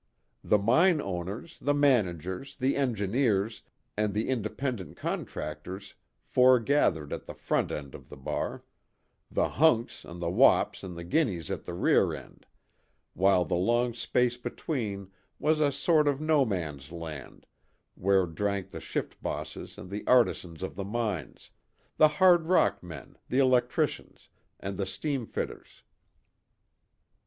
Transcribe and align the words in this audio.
The 0.43 0.57
mine 0.57 0.99
owners, 0.99 1.59
the 1.59 1.75
managers, 1.75 2.55
the 2.57 2.75
engineers, 2.75 3.61
and 3.95 4.15
the 4.15 4.29
independent 4.29 4.97
contractors 4.97 5.93
foregathered 6.23 7.13
at 7.13 7.27
the 7.27 7.35
front 7.35 7.71
end 7.71 7.93
of 7.93 8.09
the 8.09 8.17
bar; 8.17 8.63
the 9.29 9.47
hunks, 9.47 10.03
and 10.03 10.19
the 10.19 10.27
wops, 10.31 10.81
and 10.83 10.97
the 10.97 11.03
guineas 11.03 11.51
at 11.51 11.65
the 11.65 11.75
rear 11.75 12.15
end; 12.15 12.47
while 13.13 13.45
the 13.45 13.53
long 13.55 13.93
space 13.93 14.37
between 14.37 15.11
was 15.37 15.59
a 15.59 15.71
sort 15.71 16.07
of 16.07 16.19
no 16.19 16.45
man's 16.45 16.91
land 16.91 17.45
where 17.93 18.25
drank 18.25 18.71
the 18.71 18.81
shift 18.81 19.21
bosses 19.21 19.77
and 19.77 19.91
the 19.91 20.03
artisans 20.07 20.63
of 20.63 20.73
the 20.73 20.83
mines 20.83 21.51
the 21.97 22.07
hard 22.07 22.47
rock 22.47 22.81
men, 22.81 23.19
the 23.29 23.37
electricians, 23.37 24.29
and 24.59 24.77
the 24.77 24.85
steam 24.87 25.27
fitters. 25.27 25.83